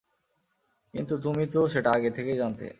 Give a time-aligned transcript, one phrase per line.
[0.93, 2.65] কিন্তু তুমি তো সেটা আগে থেকেই জানতে।